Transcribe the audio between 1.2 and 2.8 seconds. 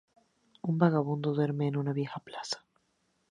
duerme en una vieja plaza.